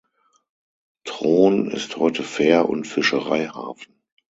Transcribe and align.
Troon 1.03 1.69
ist 1.69 1.95
heute 1.97 2.23
Fähr- 2.23 2.67
und 2.67 2.87
Fischereihafen. 2.87 4.01